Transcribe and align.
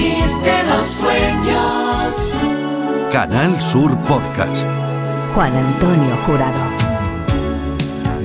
país 0.00 0.42
de 0.42 0.62
los 0.64 0.86
sueños. 0.86 2.32
Canal 3.12 3.60
Sur 3.60 3.96
Podcast. 4.02 4.66
Juan 5.34 5.54
Antonio 5.54 6.16
Jurado. 6.26 6.70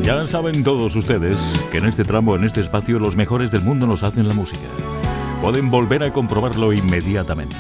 Ya 0.02 0.26
saben 0.28 0.64
todos 0.64 0.96
ustedes 0.96 1.40
que 1.72 1.80
en 1.80 1.86
este 1.86 2.04
tramo, 2.04 2.36
en 2.36 2.44
este 2.44 2.62
espacio, 2.62 3.00
los 3.00 3.16
mejores 3.16 3.52
del 3.52 3.62
mundo 3.62 3.88
nos 3.88 4.04
hacen 4.04 4.28
la 4.28 4.34
música. 4.34 4.68
Pueden 5.42 5.70
volver 5.70 6.04
a 6.04 6.14
comprobarlo 6.14 6.72
inmediatamente. 6.74 7.56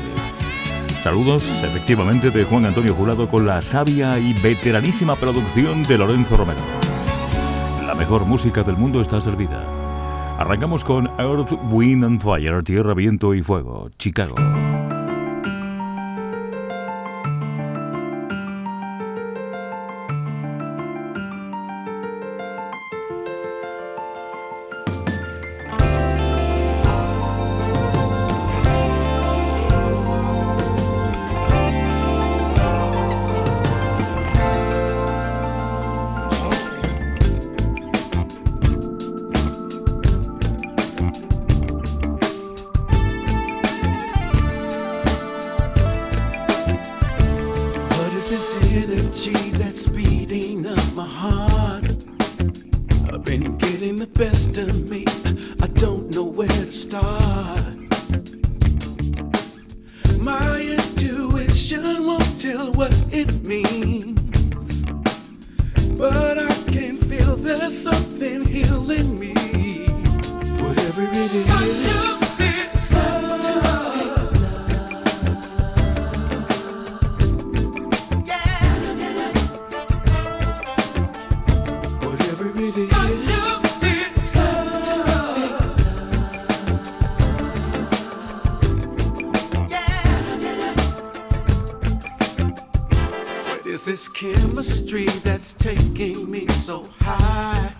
Saludos, 1.03 1.43
efectivamente, 1.63 2.31
de 2.31 2.43
Juan 2.45 2.65
Antonio 2.65 2.93
Jurado 2.93 3.27
con 3.27 3.45
la 3.45 3.61
sabia 3.61 4.17
y 4.17 4.33
veteranísima 4.33 5.15
producción 5.15 5.83
de 5.83 5.97
Lorenzo 5.97 6.37
Romero. 6.37 6.61
La 7.85 7.95
mejor 7.95 8.25
música 8.25 8.63
del 8.63 8.77
mundo 8.77 9.01
está 9.01 9.21
servida. 9.21 9.84
Arrancamos 10.37 10.83
con 10.83 11.09
Earth, 11.17 11.53
Wind 11.71 12.03
and 12.03 12.21
Fire, 12.21 12.61
Tierra, 12.63 12.93
Viento 12.93 13.33
y 13.33 13.41
Fuego, 13.41 13.89
Chicago. 13.97 14.35
this 93.85 94.09
chemistry 94.09 95.05
that's 95.23 95.53
taking 95.53 96.29
me 96.31 96.47
so 96.47 96.83
high? 97.01 97.71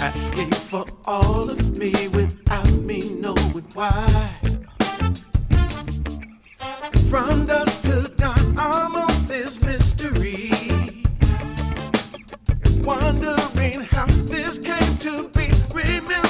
Asking 0.00 0.52
for 0.52 0.86
all 1.04 1.50
of 1.50 1.76
me 1.76 1.92
without 2.08 2.70
me 2.70 3.00
knowing 3.14 3.66
why. 3.74 4.38
From 7.10 7.46
dusk 7.46 7.82
to 7.82 8.12
dawn, 8.16 8.54
I'm 8.56 8.94
on 8.94 9.26
this 9.26 9.60
mystery. 9.62 10.52
Wondering 12.84 13.80
how 13.80 14.06
this 14.06 14.60
came 14.60 14.96
to 14.98 15.28
be. 15.30 15.50
Remember 15.74 16.21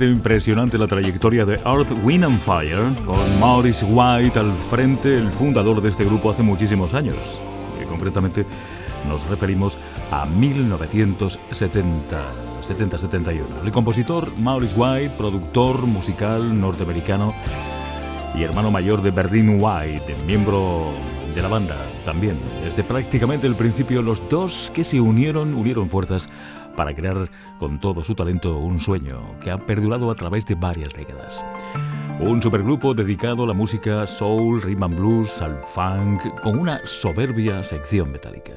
impresionante 0.00 0.78
la 0.78 0.86
trayectoria 0.86 1.44
de 1.44 1.54
Earth, 1.64 1.92
Wind 2.02 2.24
and 2.24 2.40
Fire, 2.40 2.94
con 3.04 3.18
Maurice 3.40 3.84
White 3.84 4.38
al 4.38 4.52
frente, 4.70 5.16
el 5.16 5.30
fundador 5.30 5.80
de 5.82 5.90
este 5.90 6.04
grupo 6.04 6.30
hace 6.30 6.42
muchísimos 6.42 6.94
años. 6.94 7.38
Y 7.82 7.84
concretamente 7.86 8.46
nos 9.08 9.26
referimos 9.28 9.78
a 10.10 10.24
1970. 10.26 12.22
70-71. 12.62 13.64
El 13.64 13.72
compositor 13.72 14.32
Maurice 14.38 14.74
White, 14.76 15.14
productor 15.18 15.86
musical 15.86 16.58
norteamericano 16.58 17.34
y 18.36 18.44
hermano 18.44 18.70
mayor 18.70 19.02
de 19.02 19.10
Berdine 19.10 19.56
White, 19.56 20.16
miembro 20.26 20.92
de 21.34 21.42
la 21.42 21.48
banda 21.48 21.76
también. 22.04 22.38
Desde 22.62 22.84
prácticamente 22.84 23.46
el 23.46 23.54
principio 23.54 24.02
los 24.02 24.28
dos 24.28 24.70
que 24.74 24.84
se 24.84 25.00
unieron, 25.00 25.54
unieron 25.54 25.88
fuerzas 25.88 26.28
para 26.76 26.94
crear 26.94 27.28
con 27.58 27.80
todo 27.80 28.02
su 28.04 28.14
talento 28.14 28.58
un 28.58 28.78
sueño 28.80 29.20
que 29.42 29.50
ha 29.50 29.58
perdurado 29.58 30.10
a 30.10 30.14
través 30.14 30.46
de 30.46 30.54
varias 30.54 30.94
décadas. 30.94 31.44
Un 32.20 32.42
supergrupo 32.42 32.94
dedicado 32.94 33.44
a 33.44 33.46
la 33.46 33.54
música 33.54 34.06
soul, 34.06 34.60
rhythm 34.62 34.82
and 34.84 34.98
blues, 34.98 35.42
al 35.42 35.58
funk, 35.74 36.22
con 36.42 36.58
una 36.58 36.84
soberbia 36.84 37.64
sección 37.64 38.12
metálica. 38.12 38.52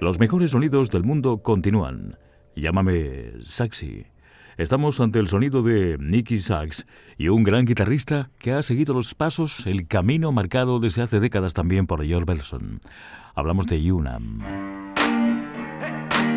Los 0.00 0.18
mejores 0.18 0.50
sonidos 0.50 0.90
del 0.90 1.04
mundo 1.04 1.38
continúan. 1.38 2.18
Llámame 2.54 3.32
Saxy. 3.46 4.11
Estamos 4.58 5.00
ante 5.00 5.18
el 5.18 5.28
sonido 5.28 5.62
de 5.62 5.96
Nicky 5.98 6.38
Sachs 6.38 6.86
y 7.16 7.28
un 7.28 7.42
gran 7.42 7.64
guitarrista 7.64 8.30
que 8.38 8.52
ha 8.52 8.62
seguido 8.62 8.92
los 8.94 9.14
pasos, 9.14 9.66
el 9.66 9.86
camino 9.86 10.30
marcado 10.32 10.78
desde 10.78 11.02
hace 11.02 11.20
décadas 11.20 11.54
también 11.54 11.86
por 11.86 12.04
George 12.04 12.26
Belson. 12.26 12.80
Hablamos 13.34 13.66
de 13.66 13.92
Unam. 13.92 14.40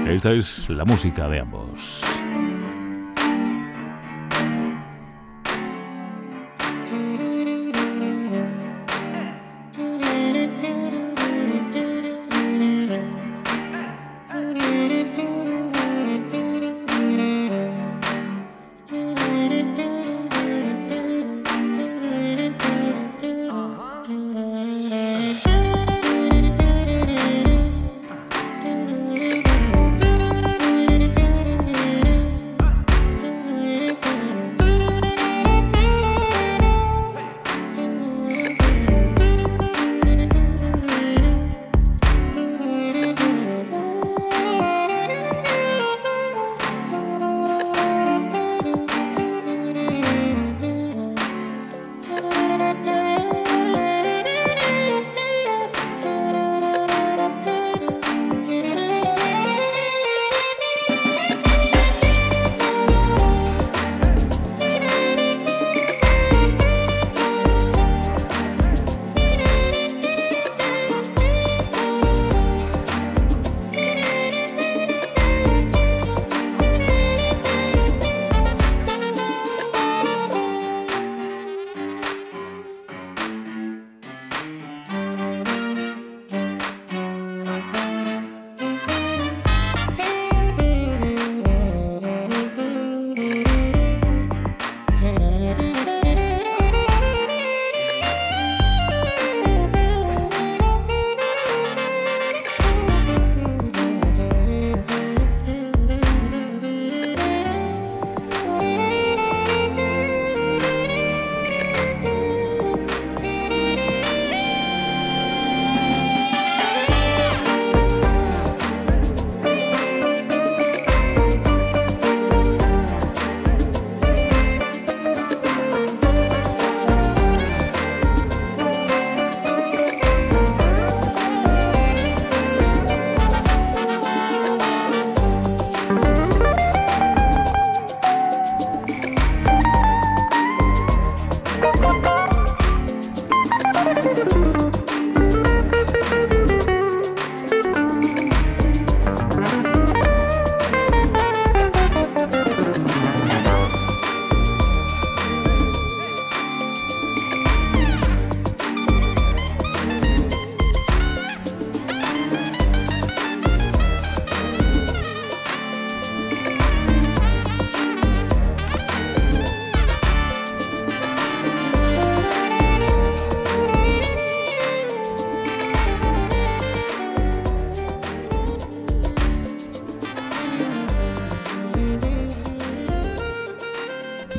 Esta 0.08 0.32
es 0.32 0.70
la 0.70 0.86
música 0.86 1.28
de 1.28 1.40
ambos. 1.40 2.04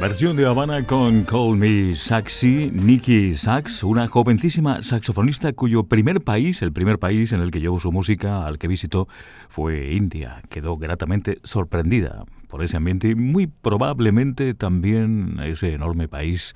Versión 0.09 0.37
de 0.37 0.47
Habana 0.47 0.87
con 0.87 1.25
Call 1.25 1.57
Me 1.57 1.93
Saxy, 1.97 2.71
Nikki 2.73 3.35
Sax, 3.35 3.83
una 3.83 4.07
jovencísima 4.07 4.85
saxofonista 4.85 5.53
cuyo 5.53 5.89
primer 5.89 6.21
país, 6.21 6.63
el 6.63 6.73
primer 6.73 7.01
país 7.01 7.33
en 7.33 7.41
el 7.41 7.51
que 7.51 7.61
llevó 7.61 7.81
su 7.81 7.91
música, 7.91 8.47
al 8.47 8.61
que 8.61 8.69
visitó, 8.69 9.09
fue 9.49 9.95
India. 9.95 10.43
Quedó 10.49 10.77
gratamente 10.77 11.41
sorprendida 11.43 12.25
por 12.47 12.63
ese 12.63 12.77
ambiente 12.77 13.09
y 13.09 13.15
muy 13.17 13.49
probablemente 13.49 14.55
también 14.55 15.41
ese 15.43 15.73
enorme 15.73 16.07
país 16.07 16.55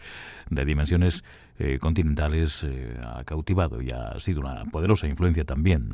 de 0.48 0.64
dimensiones 0.64 1.24
eh, 1.58 1.78
continentales 1.80 2.62
eh, 2.62 3.00
ha 3.04 3.24
cautivado 3.24 3.82
y 3.82 3.90
ha 3.90 4.20
sido 4.20 4.42
una 4.42 4.64
poderosa 4.66 5.08
influencia 5.08 5.42
también 5.42 5.90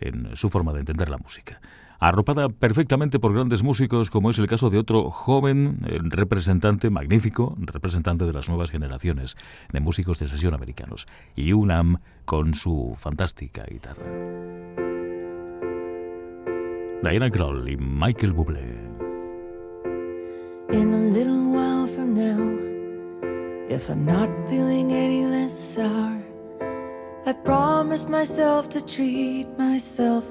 en 0.00 0.34
su 0.36 0.48
forma 0.48 0.72
de 0.72 0.80
entender 0.80 1.10
la 1.10 1.18
música 1.18 1.60
arropada 1.98 2.48
perfectamente 2.48 3.18
por 3.18 3.32
grandes 3.32 3.62
músicos, 3.62 4.10
como 4.10 4.30
es 4.30 4.38
el 4.38 4.46
caso 4.46 4.70
de 4.70 4.78
otro 4.78 5.10
joven 5.10 5.78
eh, 5.86 5.98
representante, 6.02 6.90
magnífico 6.90 7.56
representante 7.58 8.24
de 8.24 8.32
las 8.32 8.48
nuevas 8.48 8.70
generaciones 8.70 9.36
de 9.72 9.80
músicos 9.80 10.18
de 10.18 10.28
sesión 10.28 10.54
americanos, 10.54 11.06
y 11.36 11.52
con 12.24 12.54
su 12.54 12.94
fantástica 12.98 13.64
guitarra. 13.64 14.04
Diana 17.02 17.30
Kroll 17.30 17.68
y 17.68 17.76
Michael 17.76 18.32
Bublé. 18.32 18.94
In 20.72 20.92
a 20.94 20.98
little 21.12 21.52
while 21.52 21.86
from 21.86 22.14
now, 22.14 22.58
if 23.68 23.88
I'm 23.90 24.06
not 24.06 24.28
feeling 24.48 24.92
any 24.92 25.26
less 25.26 25.52
sour, 25.52 26.22
I 27.26 27.32
promised 27.32 28.08
myself 28.08 28.68
to 28.70 28.84
treat 28.84 29.46
myself 29.58 30.30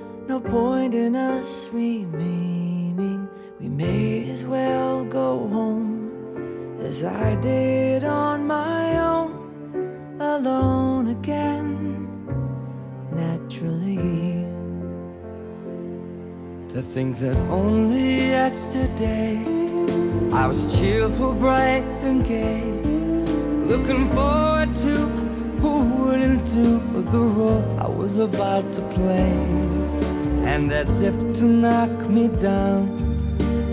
No 0.31 0.39
point 0.39 0.93
in 0.93 1.13
us 1.13 1.67
remaining. 1.73 3.27
We 3.59 3.67
may 3.67 4.31
as 4.31 4.45
well 4.45 5.03
go 5.03 5.45
home 5.49 6.77
as 6.79 7.03
I 7.03 7.35
did 7.41 8.05
on 8.05 8.47
my 8.47 8.97
own, 8.97 9.31
alone 10.21 11.07
again, 11.09 11.67
naturally. 13.11 14.47
To 16.73 16.81
think 16.81 17.19
that 17.19 17.35
only 17.49 18.29
yesterday 18.37 19.35
I 20.31 20.47
was 20.47 20.61
cheerful, 20.79 21.33
bright, 21.33 21.83
and 22.07 22.25
gay, 22.25 22.63
looking 23.71 24.07
forward 24.11 24.73
to 24.85 24.95
who 25.61 25.73
wouldn't 25.99 26.45
do 26.45 26.79
the 27.15 27.19
role 27.19 27.65
I 27.77 27.89
was 27.89 28.15
about 28.15 28.71
to 28.75 28.81
play. 28.95 30.00
And 30.43 30.71
as 30.71 31.01
if 31.01 31.15
to 31.39 31.45
knock 31.45 32.09
me 32.09 32.27
down, 32.27 32.85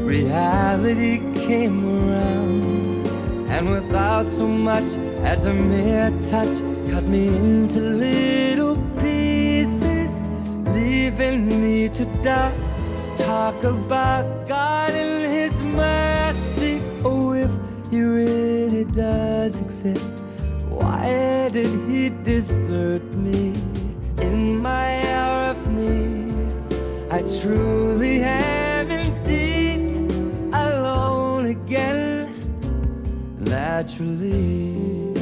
reality 0.04 1.18
came 1.46 1.84
around, 1.84 3.06
and 3.48 3.70
without 3.70 4.28
so 4.28 4.46
much 4.46 4.96
as 5.24 5.44
a 5.44 5.52
mere 5.52 6.10
touch, 6.30 6.62
cut 6.90 7.04
me 7.04 7.28
into 7.28 7.80
little 7.80 8.76
pieces, 9.00 10.10
leaving 10.74 11.48
me 11.60 11.88
to 11.90 12.04
die. 12.22 12.54
Talk 13.18 13.62
about 13.64 14.46
God 14.48 14.90
and 14.92 15.30
His 15.30 15.60
mercy. 15.60 16.80
Oh, 17.04 17.32
if 17.32 17.50
He 17.90 18.00
really 18.00 18.84
does 18.84 19.60
exist, 19.60 20.20
why 20.68 21.50
did 21.52 21.90
He 21.90 22.10
desert 22.10 22.97
truly 27.48 28.22
am 28.22 28.90
indeed 28.90 29.80
alone 30.52 31.46
again, 31.46 32.28
naturally. 33.40 35.14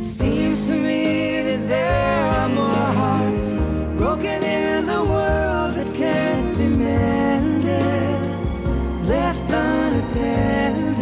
Seems 0.00 0.66
to 0.68 0.74
me 0.74 1.42
that 1.48 1.62
there 1.74 2.26
are 2.36 2.48
more 2.48 2.88
hearts 3.00 3.46
broken 3.96 4.40
in 4.44 4.86
the 4.86 5.02
world 5.12 5.74
that 5.78 5.92
can't 5.94 6.56
be 6.56 6.68
mended, 6.68 8.20
left 9.08 9.50
unattended. 9.50 10.94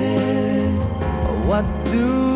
What 1.47 1.67
do 1.93 2.36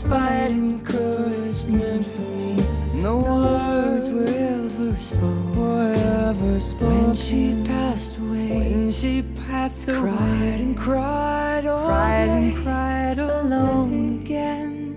Despite 0.00 0.52
encouragement 0.52 2.06
from 2.06 2.30
me, 2.38 2.62
no 3.02 3.18
words 3.18 4.08
were 4.08 4.30
ever 4.30 4.96
spoken. 5.00 5.56
Were 5.58 5.92
ever 6.30 6.60
spoken. 6.60 7.06
When 7.08 7.16
she 7.16 7.60
passed 7.66 8.16
away, 8.16 8.48
when 8.48 8.92
she 8.92 9.24
passed 9.48 9.88
away, 9.88 9.98
cried 9.98 10.60
and 10.60 10.78
cried 10.78 11.66
all 11.66 11.84
cried 11.88 12.26
day, 12.26 12.30
and 12.30 12.56
cried 12.62 13.18
all 13.18 13.42
alone 13.42 13.90
day. 13.90 14.22
again, 14.22 14.96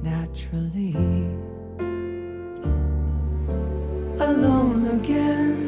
naturally. 0.00 0.94
Alone 4.20 4.86
again, 4.94 5.58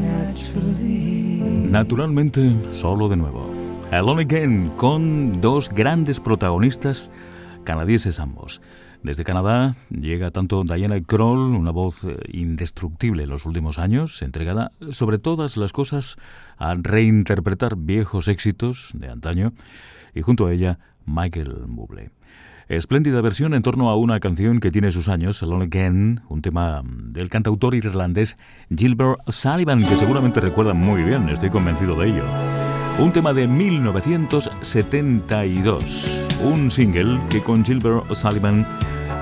naturally. 0.00 1.68
Naturalmente, 1.68 2.56
solo 2.72 3.08
de 3.10 3.16
nuevo. 3.16 3.45
Alone 3.96 4.24
Again, 4.24 4.72
con 4.76 5.40
dos 5.40 5.70
grandes 5.70 6.20
protagonistas 6.20 7.10
canadienses 7.64 8.20
ambos. 8.20 8.60
Desde 9.02 9.24
Canadá 9.24 9.74
llega 9.88 10.30
tanto 10.30 10.64
Diana 10.64 11.00
Kroll, 11.00 11.54
una 11.54 11.70
voz 11.70 12.04
eh, 12.04 12.18
indestructible 12.30 13.22
en 13.22 13.30
los 13.30 13.46
últimos 13.46 13.78
años, 13.78 14.20
entregada 14.20 14.72
sobre 14.90 15.16
todas 15.16 15.56
las 15.56 15.72
cosas 15.72 16.16
a 16.58 16.74
reinterpretar 16.74 17.76
viejos 17.76 18.28
éxitos 18.28 18.90
de 18.92 19.08
antaño, 19.08 19.54
y 20.14 20.20
junto 20.20 20.46
a 20.46 20.52
ella 20.52 20.78
Michael 21.06 21.64
Bublé. 21.66 22.10
Espléndida 22.68 23.22
versión 23.22 23.54
en 23.54 23.62
torno 23.62 23.88
a 23.88 23.96
una 23.96 24.20
canción 24.20 24.60
que 24.60 24.70
tiene 24.70 24.92
sus 24.92 25.08
años, 25.08 25.42
Alone 25.42 25.64
Again, 25.64 26.20
un 26.28 26.42
tema 26.42 26.82
del 26.84 27.30
cantautor 27.30 27.74
irlandés 27.74 28.36
Gilbert 28.68 29.20
Sullivan, 29.28 29.78
que 29.78 29.96
seguramente 29.96 30.40
recuerdan 30.40 30.76
muy 30.76 31.02
bien, 31.02 31.30
estoy 31.30 31.48
convencido 31.48 31.98
de 31.98 32.08
ello. 32.08 32.65
Un 32.98 33.12
tema 33.12 33.34
de 33.34 33.46
1972, 33.46 36.26
un 36.42 36.70
single 36.70 37.20
que 37.28 37.42
con 37.42 37.62
Gilbert 37.62 38.10
Sullivan 38.14 38.66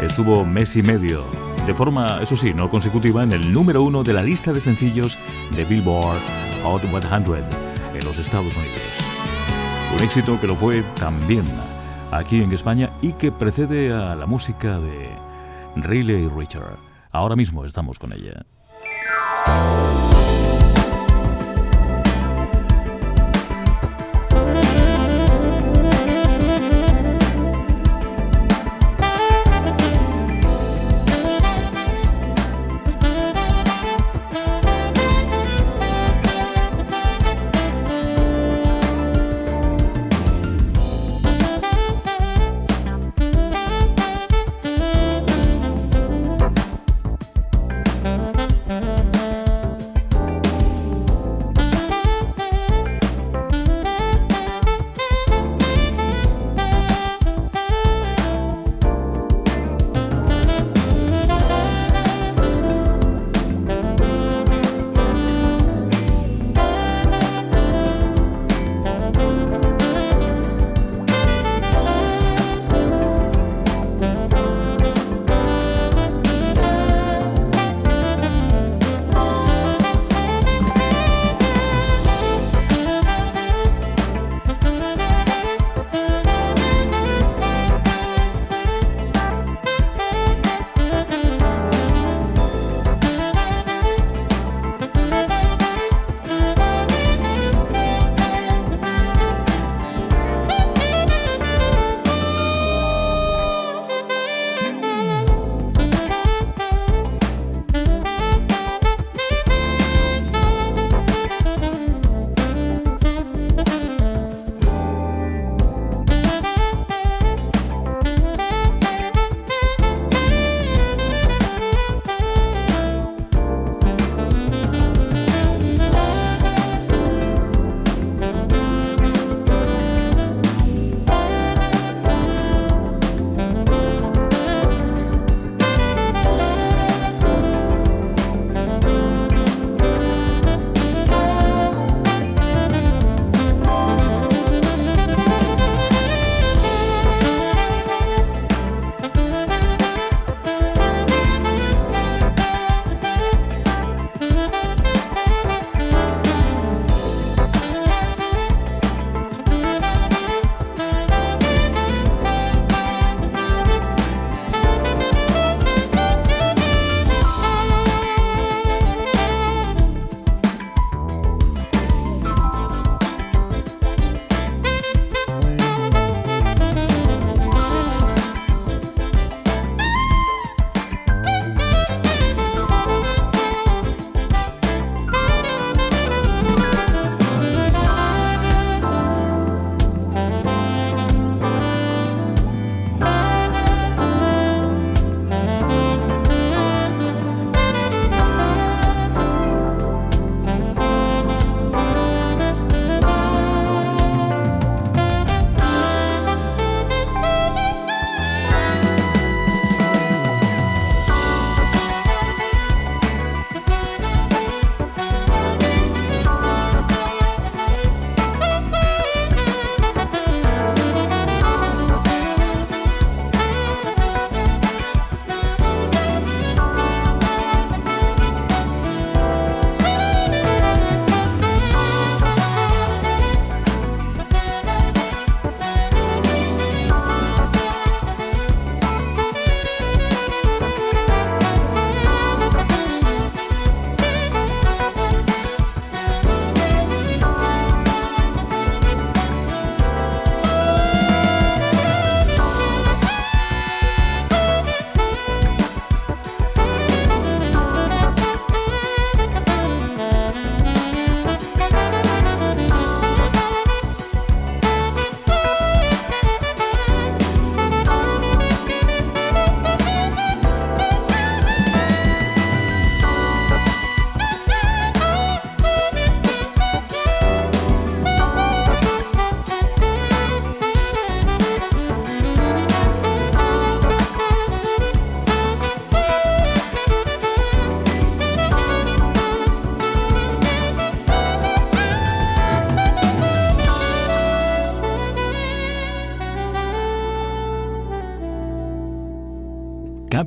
estuvo 0.01 0.45
mes 0.45 0.77
y 0.77 0.83
medio, 0.83 1.25
de 1.67 1.75
forma, 1.75 2.23
eso 2.23 2.37
sí, 2.37 2.55
no 2.55 2.71
consecutiva, 2.71 3.25
en 3.25 3.33
el 3.33 3.53
número 3.53 3.83
uno 3.83 4.05
de 4.05 4.13
la 4.13 4.23
lista 4.23 4.53
de 4.53 4.61
sencillos 4.61 5.19
de 5.57 5.65
Billboard 5.65 6.21
Hot 6.63 6.83
100. 6.83 6.95
los 8.05 8.17
Estados 8.17 8.57
Unidos. 8.57 8.81
Un 9.97 10.05
éxito 10.05 10.41
que 10.41 10.47
lo 10.47 10.55
fue 10.55 10.85
también 10.95 11.43
aquí 12.13 12.45
en 12.45 12.53
España 12.53 12.91
y 13.03 13.15
que 13.15 13.33
precede 13.33 13.93
a 13.93 14.15
la 14.15 14.27
música 14.27 14.79
de 14.79 15.09
Riley 15.75 16.29
Richard. 16.29 16.77
Ahora 17.11 17.35
mismo 17.35 17.65
estamos 17.65 17.99
con 17.99 18.13
ella. 18.13 18.47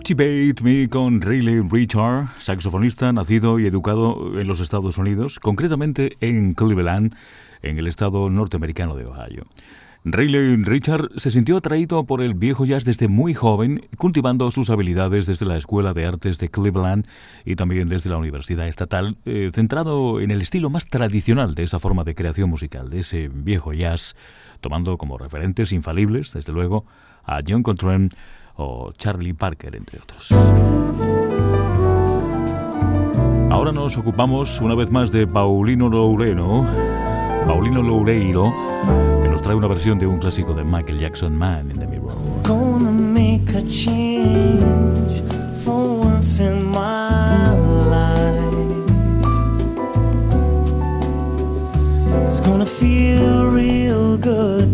Captivate 0.07 0.63
Me 0.63 0.87
con 0.87 1.19
Riley 1.19 1.59
Richard, 1.69 2.29
saxofonista 2.39 3.11
nacido 3.11 3.59
y 3.59 3.65
educado 3.65 4.39
en 4.39 4.47
los 4.47 4.61
Estados 4.61 4.97
Unidos, 4.97 5.37
concretamente 5.37 6.15
en 6.21 6.53
Cleveland, 6.53 7.13
en 7.61 7.77
el 7.77 7.87
estado 7.87 8.29
norteamericano 8.29 8.95
de 8.95 9.05
Ohio. 9.05 9.47
Riley 10.05 10.63
Richard 10.63 11.09
se 11.17 11.29
sintió 11.29 11.57
atraído 11.57 12.05
por 12.05 12.21
el 12.21 12.35
viejo 12.35 12.63
jazz 12.63 12.85
desde 12.85 13.09
muy 13.09 13.33
joven, 13.33 13.85
cultivando 13.97 14.49
sus 14.51 14.69
habilidades 14.69 15.25
desde 15.25 15.45
la 15.45 15.57
Escuela 15.57 15.93
de 15.93 16.05
Artes 16.05 16.37
de 16.37 16.47
Cleveland 16.47 17.05
y 17.43 17.57
también 17.57 17.89
desde 17.89 18.09
la 18.09 18.15
Universidad 18.15 18.65
Estatal, 18.65 19.17
eh, 19.25 19.51
centrado 19.53 20.21
en 20.21 20.31
el 20.31 20.41
estilo 20.41 20.69
más 20.69 20.87
tradicional 20.87 21.53
de 21.53 21.63
esa 21.63 21.81
forma 21.81 22.05
de 22.05 22.15
creación 22.15 22.49
musical, 22.49 22.89
de 22.89 22.99
ese 22.99 23.27
viejo 23.27 23.73
jazz, 23.73 24.15
tomando 24.61 24.97
como 24.97 25.17
referentes 25.17 25.73
infalibles, 25.73 26.31
desde 26.31 26.53
luego, 26.53 26.85
a 27.25 27.41
John 27.45 27.61
Coltrane 27.61 28.07
o 28.57 28.91
Charlie 28.97 29.33
Parker, 29.33 29.75
entre 29.75 29.99
otros. 29.99 30.31
Ahora 33.49 33.71
nos 33.71 33.97
ocupamos 33.97 34.59
una 34.61 34.75
vez 34.75 34.91
más 34.91 35.11
de 35.11 35.25
Paulino 35.25 35.89
Loureiro, 35.89 36.65
Paulino 37.45 37.81
Loureiro, 37.81 38.53
que 39.23 39.29
nos 39.29 39.41
trae 39.41 39.55
una 39.55 39.67
versión 39.67 39.97
de 39.97 40.05
un 40.05 40.19
clásico 40.19 40.53
de 40.53 40.63
Michael 40.63 40.99
Jackson, 40.99 41.35
Man 41.35 41.71
in 41.71 41.79
the 41.79 41.87
Mirror. 41.87 42.13
Gonna 42.43 42.91
make 42.91 43.49
a 43.55 43.61
change 43.61 45.23
for 45.63 45.99
once 46.05 46.39
in 46.39 46.65
my 46.71 47.51
life. 47.89 48.27
It's 52.25 52.41
gonna 52.41 52.65
feel 52.65 53.49
real 53.51 54.17
good. 54.17 54.67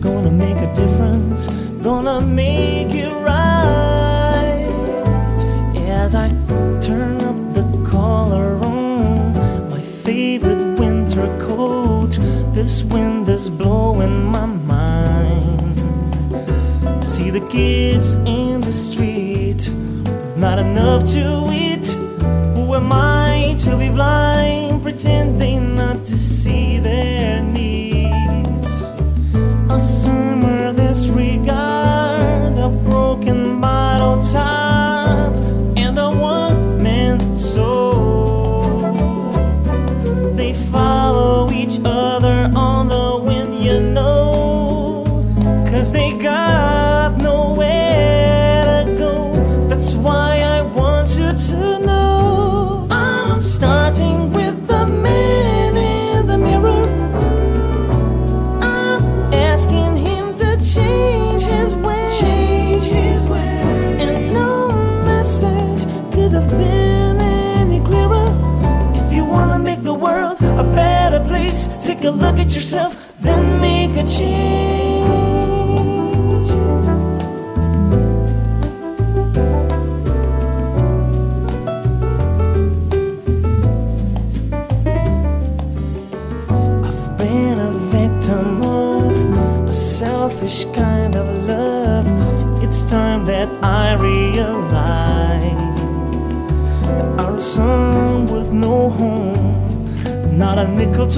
Gonna 0.00 0.30
make 0.30 0.56
a 0.56 0.74
difference. 0.74 1.48
Gonna 1.82 2.20
make 2.20 2.92
right. 2.94 3.21
As 6.02 6.16
I 6.16 6.30
turn 6.80 7.22
up 7.22 7.38
the 7.54 7.62
collar 7.88 8.56
on 8.64 9.70
my 9.70 9.80
favorite 9.80 10.76
winter 10.76 11.28
coat, 11.38 12.18
this 12.52 12.82
wind 12.82 13.28
is 13.28 13.48
blowing 13.48 14.24
my 14.24 14.46
mind. 14.46 15.78
See 17.04 17.30
the 17.30 17.46
kids 17.48 18.14
in 18.14 18.60
the 18.62 18.72
street, 18.72 19.70
not 20.36 20.58
enough 20.58 21.04
to 21.14 21.48
eat. 21.52 21.86
Who 22.56 22.74
am 22.74 22.90
I 22.90 23.54
to 23.58 23.76
be 23.76 23.88
blind, 23.88 24.82
pretending 24.82 25.76
not 25.76 26.04
to 26.06 26.18
see 26.18 26.80
their 26.80 27.44
needs? 27.44 27.71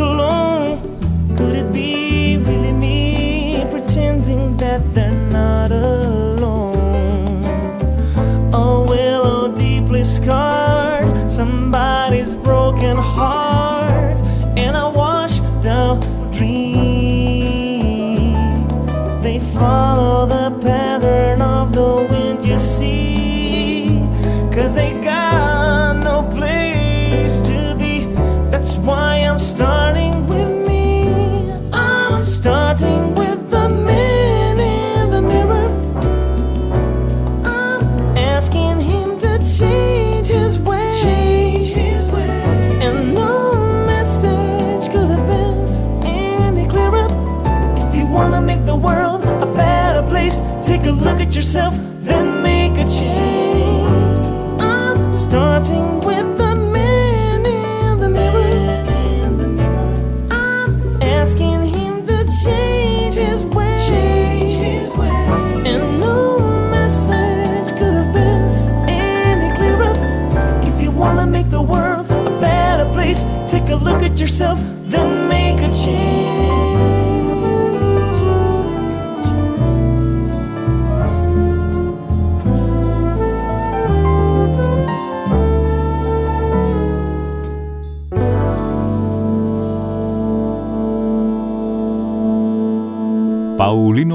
A 0.00 0.02
nickel 0.02 0.33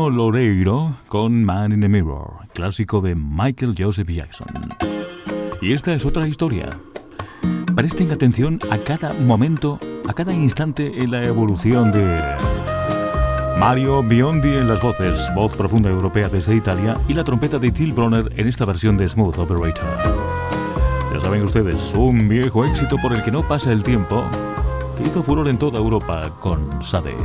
Loureiro 0.09 0.95
con 1.07 1.43
Man 1.43 1.71
in 1.71 1.81
the 1.81 1.89
Mirror, 1.89 2.47
clásico 2.53 3.01
de 3.01 3.15
Michael 3.15 3.75
Joseph 3.77 4.09
Jackson. 4.09 4.47
Y 5.61 5.73
esta 5.73 5.93
es 5.93 6.05
otra 6.05 6.27
historia. 6.27 6.69
Presten 7.75 8.11
atención 8.11 8.59
a 8.69 8.77
cada 8.79 9.13
momento, 9.13 9.79
a 10.07 10.13
cada 10.13 10.33
instante 10.33 11.03
en 11.03 11.11
la 11.11 11.23
evolución 11.23 11.91
de 11.91 12.21
Mario 13.59 14.01
Biondi 14.03 14.55
en 14.55 14.67
las 14.67 14.81
voces, 14.81 15.29
voz 15.35 15.55
profunda 15.55 15.89
europea 15.89 16.29
desde 16.29 16.55
Italia, 16.55 16.95
y 17.07 17.13
la 17.13 17.23
trompeta 17.23 17.59
de 17.59 17.71
Till 17.71 17.93
Bronner 17.93 18.31
en 18.35 18.47
esta 18.47 18.65
versión 18.65 18.97
de 18.97 19.07
Smooth 19.07 19.37
Operator. 19.37 19.85
Ya 21.13 21.19
saben 21.19 21.43
ustedes, 21.43 21.93
un 21.93 22.29
viejo 22.29 22.65
éxito 22.65 22.97
por 23.01 23.13
el 23.13 23.23
que 23.23 23.31
no 23.31 23.41
pasa 23.47 23.71
el 23.71 23.83
tiempo, 23.83 24.23
que 24.97 25.03
hizo 25.03 25.23
furor 25.23 25.47
en 25.47 25.57
toda 25.57 25.79
Europa 25.79 26.29
con 26.39 26.83
Sade. 26.83 27.15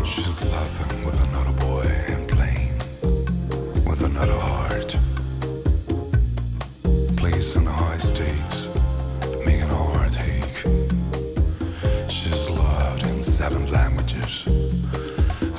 Seven 13.50 13.70
languages. 13.70 14.44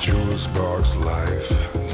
Jewel 0.00 0.36
sparks 0.36 0.96
life, 0.96 1.85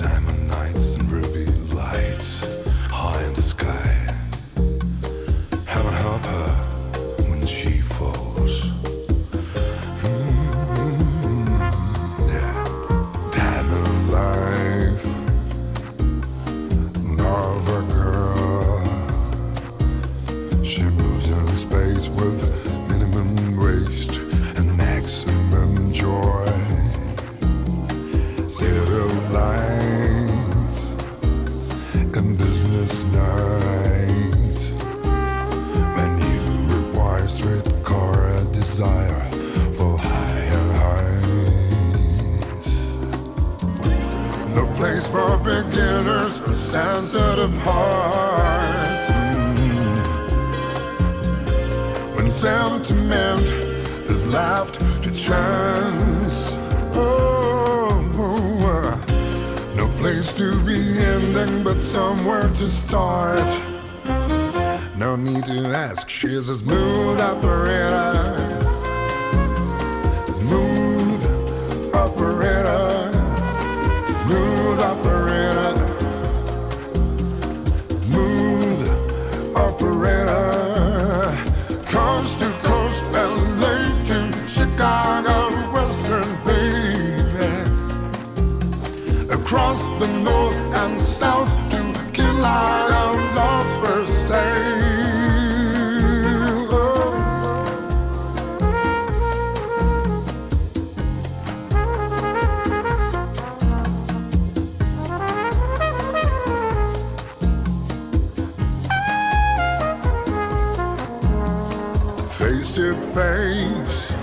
face 112.63 112.75
to 112.77 112.95
face. 112.95 114.15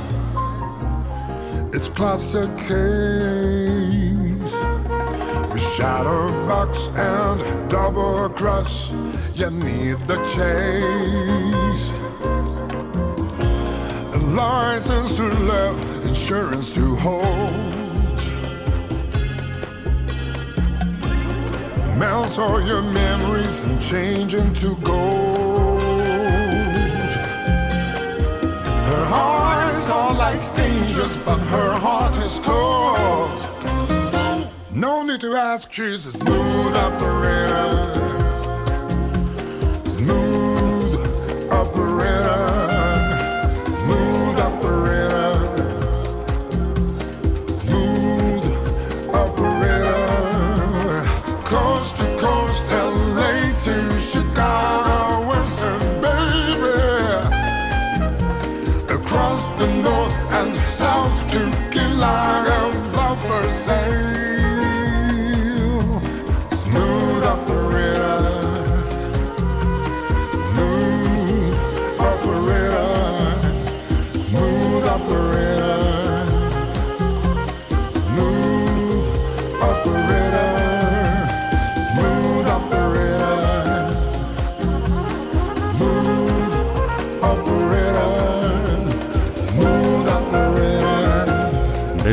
It's 1.73 1.89
classic 1.89 2.49
case 2.57 4.53
with 5.51 5.61
shadow 5.75 6.31
box 6.47 6.89
and 6.95 7.69
double 7.69 8.29
cross. 8.29 8.91
You 9.35 9.51
need 9.51 9.97
the 10.07 10.17
chase. 10.33 11.91
A 14.15 14.19
license 14.33 15.17
to 15.17 15.23
love, 15.23 16.07
insurance 16.07 16.73
to 16.75 16.95
hold. 16.95 17.51
Melt 21.97 22.39
all 22.39 22.61
your 22.61 22.83
memories 22.83 23.59
and 23.61 23.81
change 23.81 24.33
into 24.33 24.75
gold. 24.77 25.38
Angels, 30.99 31.17
but 31.25 31.37
her 31.37 31.73
heart 31.73 32.15
is 32.17 32.39
cold. 32.39 33.47
No 34.71 35.03
need 35.03 35.21
to 35.21 35.35
ask, 35.35 35.71
she's 35.71 36.05
a 36.05 36.11
smooth 36.11 36.75
operator. 36.75 37.88
like 61.99 62.58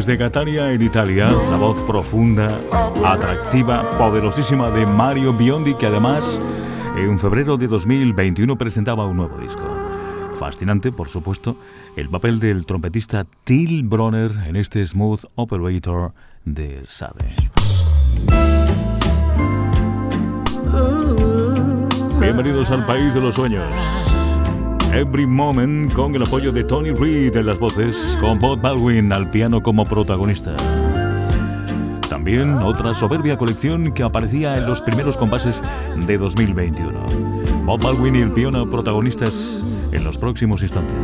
Desde 0.06 0.18
Catania, 0.18 0.70
en 0.70 0.82
Italia, 0.82 1.28
la 1.50 1.56
voz 1.56 1.80
profunda, 1.80 2.60
atractiva, 3.04 3.82
poderosísima 3.98 4.70
de 4.70 4.86
Mario 4.86 5.32
Biondi, 5.32 5.74
que 5.74 5.86
además 5.86 6.40
en 6.96 7.18
febrero 7.18 7.56
de 7.56 7.66
2021 7.66 8.56
presentaba 8.56 9.04
un 9.04 9.16
nuevo 9.16 9.36
disco. 9.38 9.64
Fascinante, 10.38 10.92
por 10.92 11.08
supuesto, 11.08 11.56
el 11.96 12.08
papel 12.08 12.38
del 12.38 12.66
trompetista 12.66 13.26
Till 13.42 13.82
Bronner 13.82 14.30
en 14.46 14.54
este 14.54 14.86
Smooth 14.86 15.24
Operator 15.34 16.12
de 16.44 16.84
Sade. 16.86 17.34
Bienvenidos 22.20 22.70
al 22.70 22.86
país 22.86 23.12
de 23.12 23.20
los 23.20 23.34
sueños. 23.34 24.05
Every 24.92 25.26
Moment 25.26 25.92
con 25.92 26.14
el 26.14 26.22
apoyo 26.22 26.52
de 26.52 26.64
Tony 26.64 26.90
Reed 26.90 27.36
en 27.36 27.46
las 27.46 27.58
voces, 27.58 28.16
con 28.20 28.38
Bob 28.38 28.60
Baldwin 28.60 29.12
al 29.12 29.30
piano 29.30 29.62
como 29.62 29.84
protagonista. 29.84 30.56
También 32.08 32.54
otra 32.54 32.94
soberbia 32.94 33.36
colección 33.36 33.92
que 33.92 34.02
aparecía 34.02 34.56
en 34.56 34.66
los 34.66 34.80
primeros 34.80 35.16
compases 35.16 35.62
de 36.06 36.18
2021. 36.18 37.06
Bob 37.64 37.82
Baldwin 37.82 38.16
y 38.16 38.22
el 38.22 38.32
piano 38.32 38.68
protagonistas 38.70 39.62
en 39.92 40.04
los 40.04 40.18
próximos 40.18 40.62
instantes. 40.62 40.96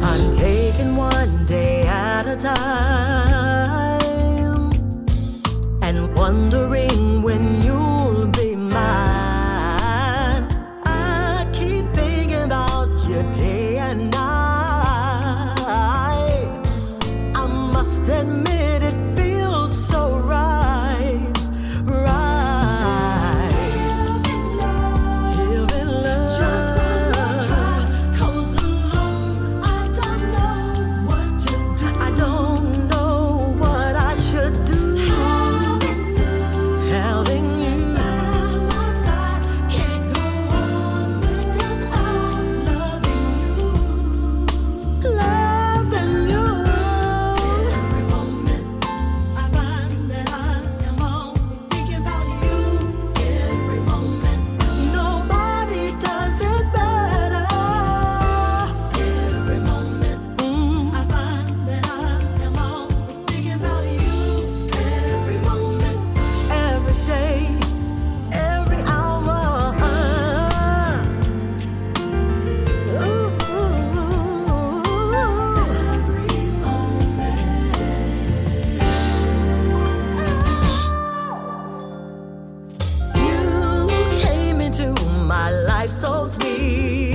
life 85.82 85.90
so 85.90 86.26
sweet. 86.26 87.11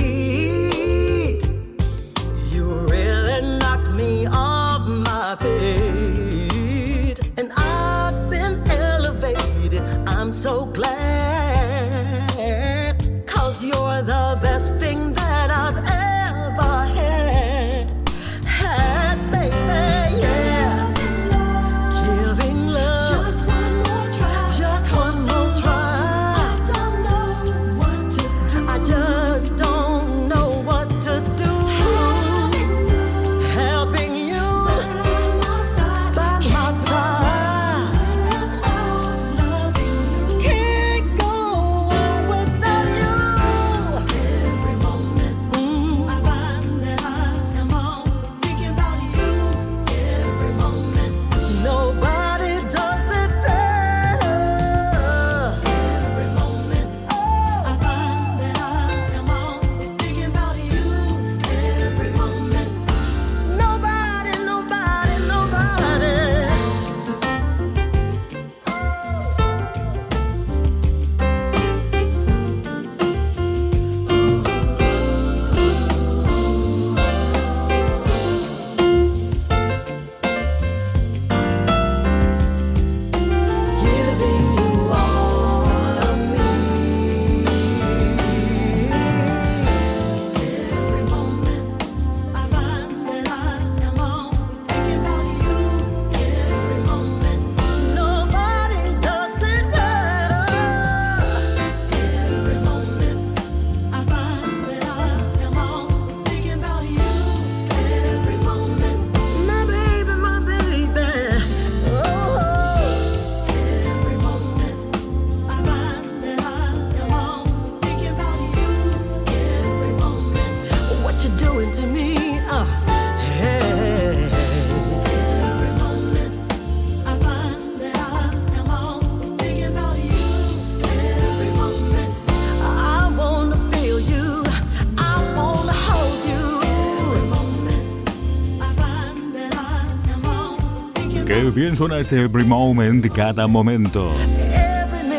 Bien 141.58 141.76
suena 141.76 141.98
este 141.98 142.22
every 142.22 142.44
moment, 142.44 143.04
cada 143.12 143.48
momento. 143.48 144.12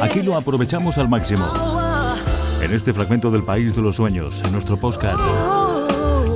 Aquí 0.01 0.21
lo 0.21 0.37
aprovechamos 0.37 0.97
al 0.97 1.09
máximo. 1.09 1.45
En 2.61 2.73
este 2.73 2.93
fragmento 2.93 3.29
del 3.29 3.43
País 3.43 3.75
de 3.75 3.81
los 3.81 3.97
Sueños, 3.97 4.41
en 4.45 4.53
nuestro 4.53 4.77
podcast. 4.77 5.19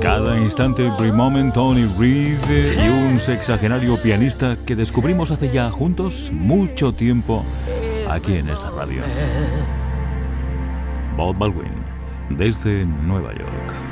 Cada 0.02 0.38
instante, 0.38 0.86
every 0.86 1.10
moment, 1.10 1.54
Tony 1.54 1.86
Reed 1.98 2.36
y 2.50 2.88
un 2.88 3.18
sexagenario 3.18 3.96
pianista 3.96 4.58
que 4.66 4.76
descubrimos 4.76 5.30
hace 5.30 5.50
ya 5.50 5.70
juntos 5.70 6.30
mucho 6.32 6.92
tiempo 6.92 7.42
aquí 8.10 8.34
en 8.34 8.50
esta 8.50 8.70
radio. 8.72 9.00
Bob 11.16 11.38
Baldwin, 11.38 11.72
desde 12.28 12.84
Nueva 12.84 13.32
York. 13.32 13.83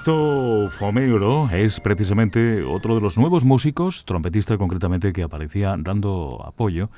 Quinzo 0.00 0.70
Fomeuro 0.70 1.50
es 1.50 1.78
precisamente 1.78 2.62
otro 2.62 2.94
de 2.94 3.02
los 3.02 3.18
nuevos 3.18 3.44
músicos, 3.44 4.06
trompetista 4.06 4.56
concretamente, 4.56 5.12
que 5.12 5.22
aparecía 5.22 5.76
dando 5.78 6.42
apoyo 6.42 6.88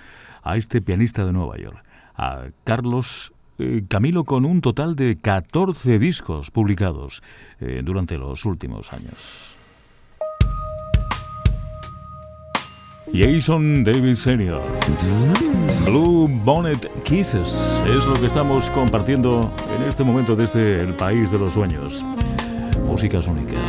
a 0.45 0.57
este 0.57 0.81
pianista 0.81 1.25
de 1.25 1.33
Nueva 1.33 1.57
York, 1.57 1.85
a 2.15 2.45
Carlos 2.63 3.33
eh, 3.59 3.83
Camilo, 3.89 4.23
con 4.23 4.45
un 4.45 4.61
total 4.61 4.95
de 4.95 5.19
14 5.21 5.99
discos 5.99 6.53
publicados 6.53 7.25
eh, 7.61 7.83
durante 7.85 8.17
los 8.19 8.45
últimos 8.45 8.93
años. 8.93 9.57
Jason 13.13 13.83
Davis 13.83 14.21
Sr. 14.21 14.63
Blue 15.85 16.29
Bonnet 16.45 16.89
Kisses 17.03 17.83
es 17.85 18.07
lo 18.07 18.15
que 18.15 18.27
estamos 18.27 18.71
compartiendo 18.71 19.53
en 19.77 19.83
este 19.89 20.05
momento 20.05 20.37
desde 20.37 20.79
el 20.79 20.95
país 20.95 21.33
de 21.33 21.39
los 21.41 21.55
sueños 21.55 22.05
músicas 22.93 23.27
únicas, 23.27 23.67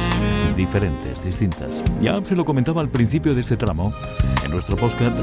diferentes, 0.54 1.24
distintas. 1.24 1.82
Ya 2.02 2.20
se 2.26 2.36
lo 2.36 2.44
comentaba 2.44 2.82
al 2.82 2.90
principio 2.90 3.34
de 3.34 3.40
este 3.40 3.56
tramo, 3.56 3.94
en 4.44 4.52
nuestro 4.52 4.76
podcast. 4.76 5.18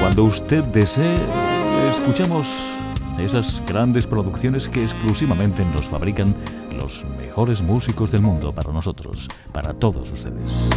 Cuando 0.00 0.24
usted 0.24 0.64
desee, 0.64 1.18
escuchamos 1.90 2.48
esas 3.18 3.62
grandes 3.66 4.06
producciones 4.06 4.70
que 4.70 4.80
exclusivamente 4.80 5.66
nos 5.66 5.86
fabrican 5.86 6.34
los 6.74 7.04
mejores 7.20 7.60
músicos 7.60 8.10
del 8.10 8.22
mundo 8.22 8.54
para 8.54 8.72
nosotros, 8.72 9.28
para 9.52 9.74
todos 9.74 10.10
ustedes. 10.10 10.70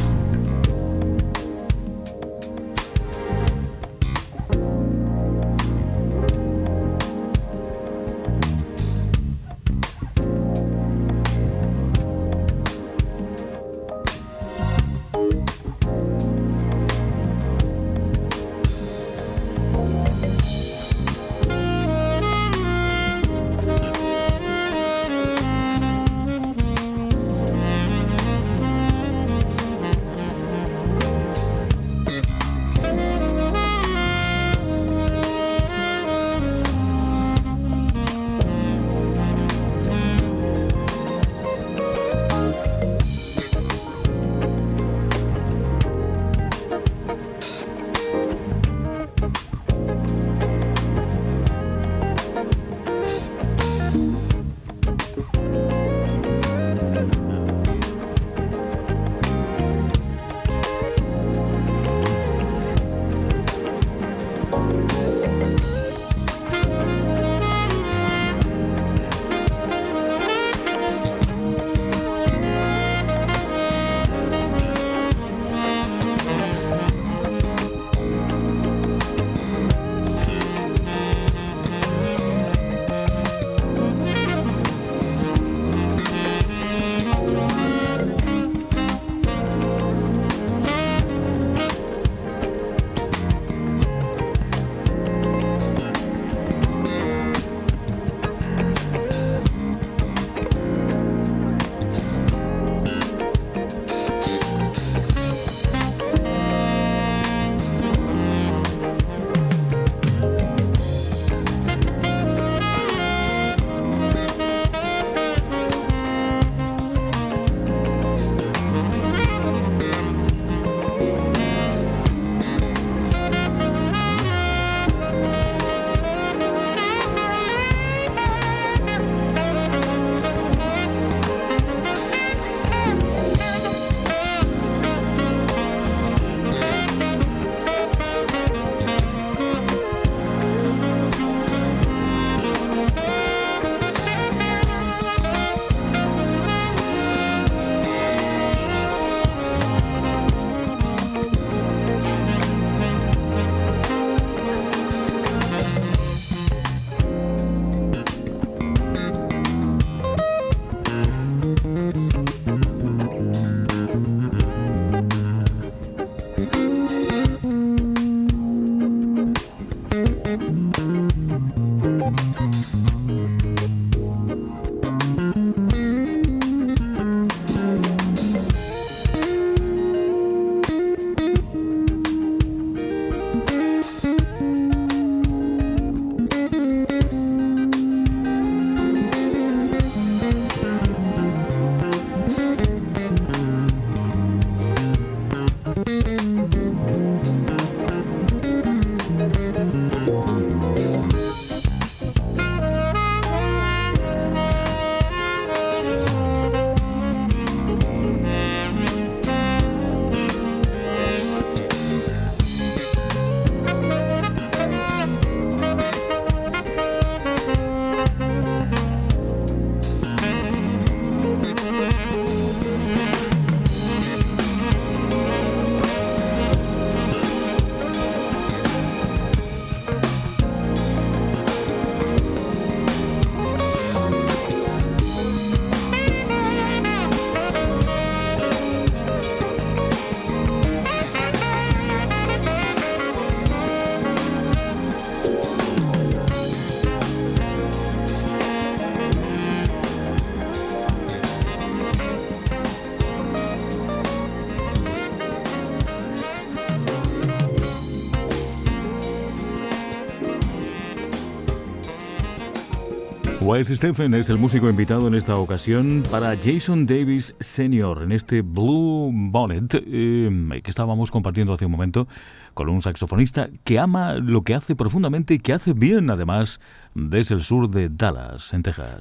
Wes 263.62 263.78
Stephen 263.78 264.16
es 264.16 264.28
el 264.30 264.40
músico 264.40 264.72
invitado 264.72 265.08
en 265.08 265.14
esta 265.14 265.36
ocasión 265.36 266.04
para 266.10 266.36
Jason 266.36 266.88
Davis 266.88 267.36
Sr. 267.40 268.02
en 268.02 268.12
este 268.12 268.42
Blue 268.42 269.12
Bonnet 269.14 269.76
eh, 269.86 270.62
que 270.64 270.72
estábamos 270.72 271.12
compartiendo 271.12 271.54
hace 271.54 271.68
un 271.68 271.72
momento 271.72 272.08
con 272.56 272.70
un 272.70 272.82
saxofonista 272.82 273.50
que 273.64 273.78
ama 273.78 274.16
lo 274.16 274.42
que 274.42 274.56
hace 274.56 274.76
profundamente 274.76 275.36
y 275.36 275.38
que 275.38 275.54
hace 275.54 275.74
bien 275.74 276.10
además 276.10 276.60
desde 276.96 277.36
el 277.36 277.44
sur 277.44 277.70
de 277.70 277.90
Dallas, 277.90 278.52
en 278.52 278.64
Texas. 278.64 278.98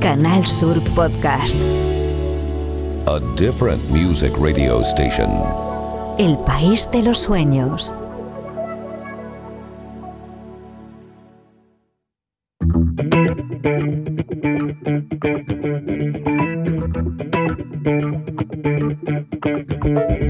Canal 0.00 0.44
Sur 0.44 0.82
Podcast. 0.96 1.60
A 3.06 3.20
different 3.36 3.80
music 3.90 4.32
radio 4.36 4.80
station. 4.80 5.30
El 6.18 6.36
país 6.44 6.88
de 6.90 7.04
los 7.04 7.18
sueños. 7.18 7.94
Thank 13.00 13.14
you. 20.20 20.29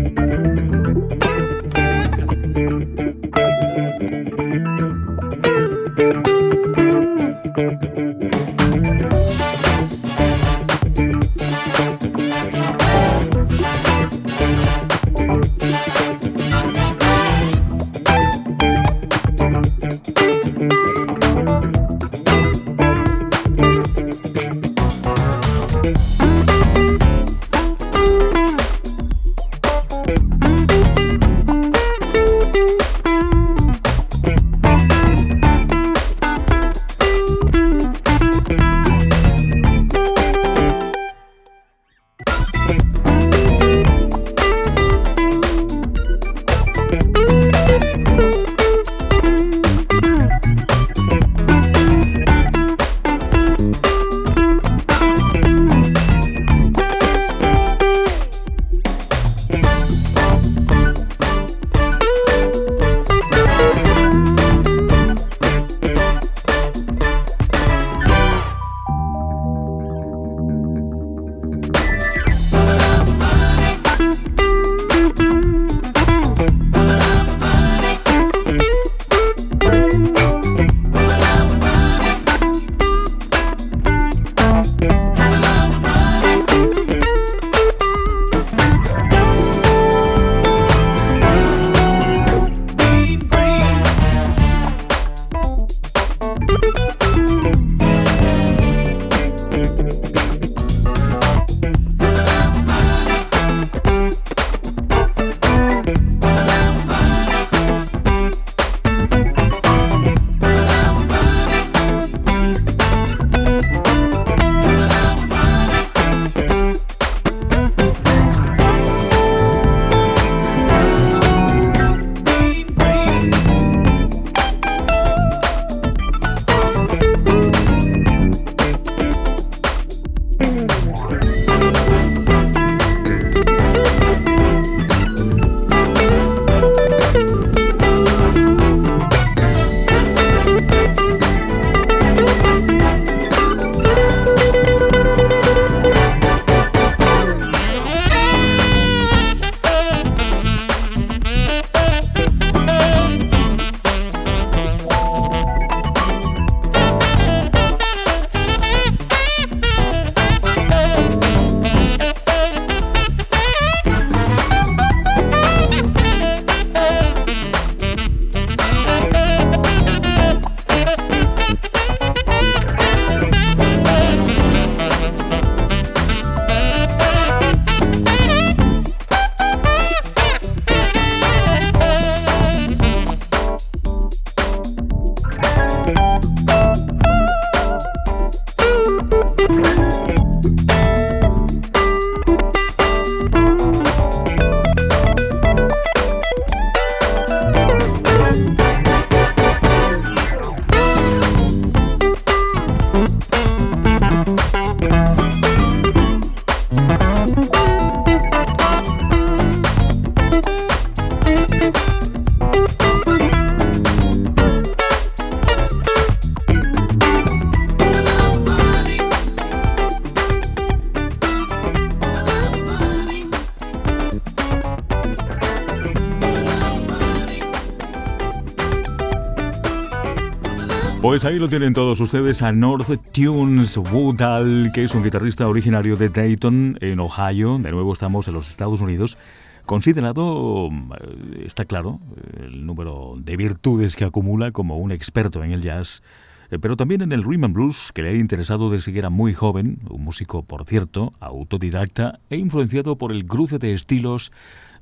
Pues 231.11 231.25
ahí 231.25 231.41
lo 231.41 231.49
tienen 231.49 231.75
todos 231.75 231.99
ustedes 231.99 232.41
a 232.41 232.53
North 232.53 232.89
Tunes 233.11 233.77
Woodall, 233.77 234.71
que 234.73 234.85
es 234.85 234.95
un 234.95 235.03
guitarrista 235.03 235.49
originario 235.49 235.97
de 235.97 236.09
Dayton, 236.09 236.79
en 236.81 237.01
Ohio. 237.01 237.59
De 237.59 237.73
nuevo 237.73 237.93
estamos 237.93 238.29
en 238.29 238.35
los 238.35 238.49
Estados 238.49 238.81
Unidos. 238.81 239.19
Considerado, 239.67 240.69
eh, 240.69 241.43
está 241.45 241.65
claro, 241.65 241.99
el 242.39 242.65
número 242.65 243.17
de 243.19 243.37
virtudes 243.37 243.97
que 243.97 244.05
acumula 244.05 244.53
como 244.53 244.79
un 244.79 244.93
experto 244.93 245.43
en 245.43 245.51
el 245.51 245.63
jazz, 245.63 246.05
eh, 246.53 246.61
pero 246.61 246.77
también 246.77 247.03
en 247.03 247.11
el 247.11 247.25
rhythm 247.25 247.47
and 247.47 247.55
blues, 247.55 247.91
que 247.93 248.03
le 248.03 248.11
ha 248.11 248.15
interesado 248.15 248.71
desde 248.71 248.93
que 248.93 249.01
era 249.01 249.11
muy 249.11 249.35
joven, 249.35 249.81
un 249.91 250.05
músico, 250.05 250.45
por 250.45 250.65
cierto, 250.65 251.13
autodidacta 251.19 252.21
e 252.31 252.37
influenciado 252.37 252.99
por 252.99 253.11
el 253.11 253.27
cruce 253.27 253.59
de 253.59 253.75
estilos 253.75 254.31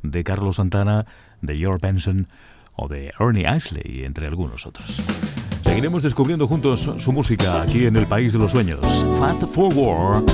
de 0.02 0.24
Carlos 0.24 0.56
Santana, 0.56 1.06
de 1.40 1.56
George 1.56 1.78
Benson 1.80 2.28
o 2.76 2.86
de 2.86 3.14
Ernie 3.18 3.46
Isley, 3.56 4.04
entre 4.04 4.26
algunos 4.26 4.66
otros. 4.66 5.47
Seguiremos 5.68 6.02
descubriendo 6.02 6.48
juntos 6.48 6.90
su 6.96 7.12
música 7.12 7.60
aquí 7.60 7.84
en 7.84 7.96
el 7.96 8.06
País 8.06 8.32
de 8.32 8.38
los 8.38 8.52
Sueños. 8.52 8.80
Fast 9.20 9.44
Forward. 9.52 10.24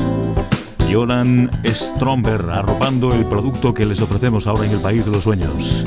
Jolan 0.90 1.50
Stromberg 1.66 2.48
arropando 2.48 3.12
el 3.12 3.26
producto 3.26 3.74
que 3.74 3.84
les 3.84 4.00
ofrecemos 4.00 4.46
ahora 4.46 4.64
en 4.64 4.70
el 4.70 4.78
País 4.78 5.04
de 5.04 5.10
los 5.10 5.24
Sueños. 5.24 5.84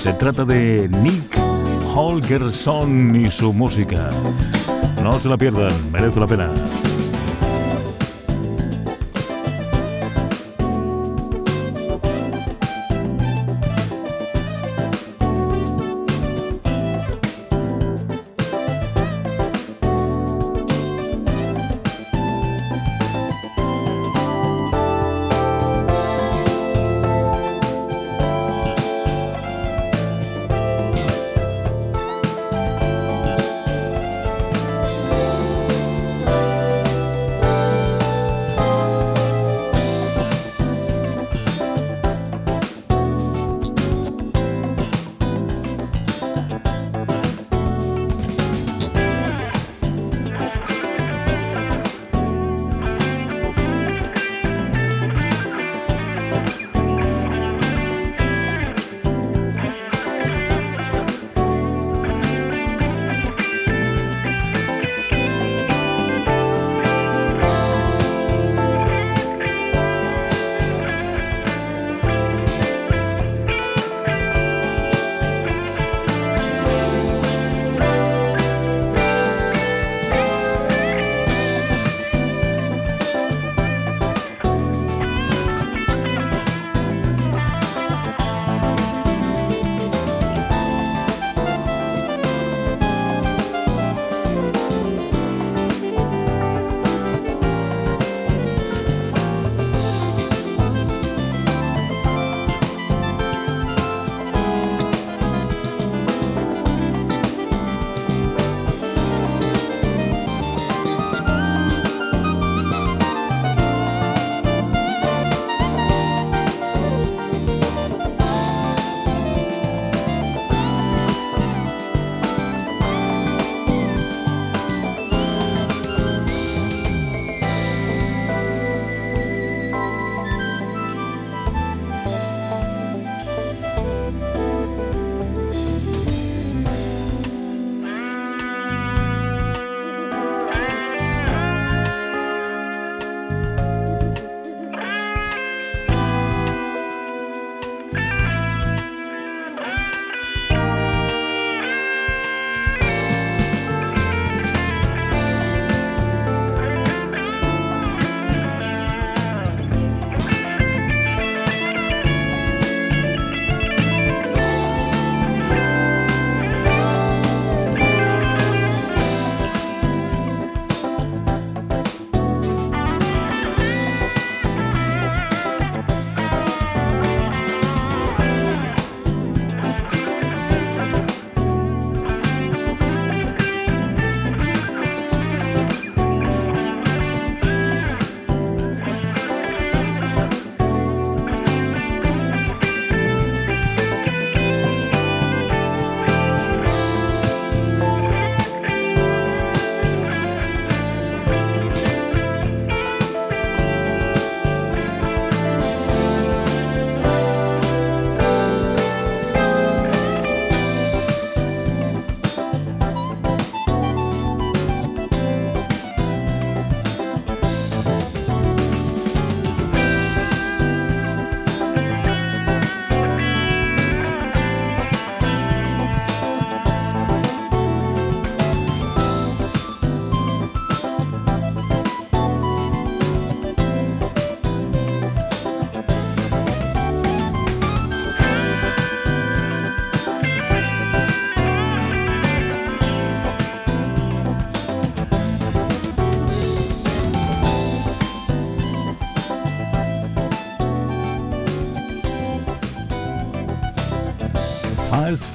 Se 0.00 0.12
trata 0.14 0.44
de 0.44 0.88
Nick 0.88 1.38
Holgersson 1.94 3.24
y 3.24 3.30
su 3.30 3.52
música. 3.52 4.10
No 5.00 5.18
se 5.20 5.28
la 5.28 5.38
pierdan, 5.38 5.72
merece 5.92 6.18
la 6.18 6.26
pena. 6.26 6.50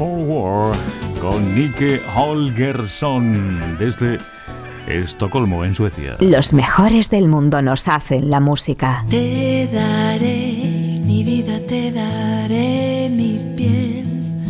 Forward 0.04 0.78
con 1.22 1.56
Nike 1.56 2.02
Holgersson 2.14 3.78
desde 3.80 4.20
Estocolmo, 4.86 5.64
en 5.64 5.74
Suecia. 5.74 6.18
Los 6.20 6.52
mejores 6.52 7.10
del 7.10 7.30
mundo 7.30 7.62
nos 7.62 7.88
hacen 7.88 8.30
la 8.30 8.42
música. 8.42 9.06
Te 9.10 9.70
daré 9.72 11.00
mi 11.06 11.24
vida, 11.24 11.58
te 11.70 11.94
daré 11.94 13.10
mi 13.10 13.40
piel. 13.56 14.04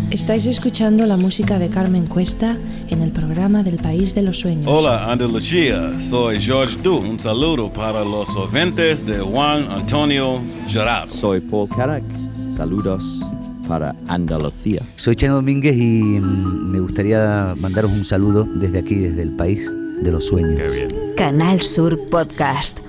Estáis 0.09 0.47
escuchando 0.47 1.05
la 1.05 1.17
música 1.17 1.59
de 1.59 1.69
Carmen 1.69 2.07
Cuesta 2.07 2.57
en 2.89 3.03
el 3.03 3.11
programa 3.11 3.61
del 3.61 3.77
País 3.77 4.15
de 4.15 4.23
los 4.23 4.39
Sueños. 4.39 4.65
Hola 4.65 5.11
Andalucía, 5.11 5.91
soy 6.01 6.41
George 6.41 6.77
Du. 6.81 6.97
Un 6.97 7.19
saludo 7.19 7.71
para 7.71 8.03
los 8.03 8.35
oyentes 8.35 9.05
de 9.05 9.19
Juan 9.19 9.67
Antonio 9.69 10.39
Gerard. 10.67 11.09
Soy 11.09 11.41
Paul 11.41 11.69
Carrack. 11.69 12.03
Saludos 12.49 13.23
para 13.67 13.95
Andalucía. 14.07 14.81
Soy 14.95 15.15
Chano 15.15 15.35
Domínguez 15.35 15.75
y 15.75 16.19
mm, 16.19 16.71
me 16.71 16.79
gustaría 16.79 17.55
mandaros 17.59 17.91
un 17.91 18.05
saludo 18.05 18.45
desde 18.55 18.79
aquí, 18.79 18.95
desde 18.95 19.21
el 19.21 19.35
país 19.35 19.69
de 20.03 20.11
los 20.11 20.27
sueños. 20.27 20.57
Qué 20.57 20.69
bien. 20.69 20.89
Canal 21.17 21.61
Sur 21.61 21.97
Podcast. 22.09 22.79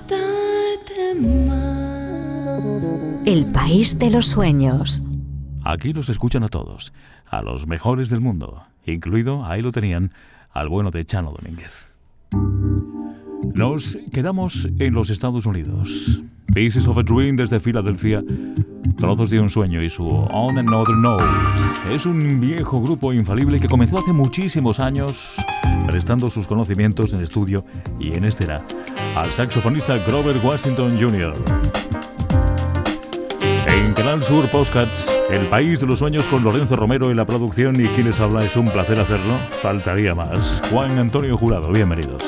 El 3.25 3.45
país 3.51 3.97
de 3.97 4.09
los 4.11 4.27
sueños. 4.27 5.01
Aquí 5.63 5.93
los 5.93 6.09
escuchan 6.09 6.43
a 6.43 6.47
todos, 6.47 6.93
a 7.25 7.41
los 7.41 7.65
mejores 7.65 8.09
del 8.09 8.21
mundo, 8.21 8.63
incluido, 8.85 9.45
ahí 9.45 9.61
lo 9.61 9.71
tenían, 9.71 10.11
al 10.51 10.69
bueno 10.69 10.91
de 10.91 11.05
Chano 11.05 11.31
Domínguez. 11.31 11.91
Nos 13.53 13.97
quedamos 14.11 14.67
en 14.79 14.93
los 14.93 15.09
Estados 15.09 15.45
Unidos. 15.45 16.21
Pieces 16.53 16.87
of 16.87 16.97
a 16.97 17.03
Dream 17.03 17.35
desde 17.35 17.59
Filadelfia, 17.59 18.23
Trozos 18.97 19.29
de 19.29 19.39
un 19.39 19.49
sueño 19.49 19.81
y 19.83 19.89
su 19.89 20.07
On 20.07 20.57
Another 20.57 20.95
Note. 20.95 21.23
Es 21.91 22.05
un 22.05 22.39
viejo 22.39 22.81
grupo 22.81 23.13
infalible 23.13 23.59
que 23.59 23.67
comenzó 23.67 23.99
hace 23.99 24.13
muchísimos 24.13 24.79
años 24.79 25.35
prestando 25.85 26.29
sus 26.29 26.47
conocimientos 26.47 27.13
en 27.13 27.21
estudio 27.21 27.65
y 27.99 28.13
en 28.13 28.25
escena 28.25 28.61
al 29.15 29.31
saxofonista 29.31 29.97
Grover 30.07 30.37
Washington 30.43 30.97
Jr. 30.99 31.33
En 33.67 33.93
Canal 33.93 34.23
Sur 34.23 34.47
Postcats, 34.49 35.11
El 35.29 35.45
País 35.47 35.81
de 35.81 35.87
los 35.87 35.99
Sueños 35.99 36.27
con 36.27 36.43
Lorenzo 36.43 36.75
Romero 36.75 37.11
en 37.11 37.17
la 37.17 37.25
producción 37.25 37.75
y 37.75 37.87
quien 37.87 38.07
les 38.07 38.19
habla 38.19 38.45
es 38.45 38.55
un 38.55 38.69
placer 38.69 38.99
hacerlo, 38.99 39.37
faltaría 39.61 40.15
más. 40.15 40.61
Juan 40.71 40.97
Antonio 40.97 41.37
Jurado, 41.37 41.71
bienvenidos. 41.71 42.23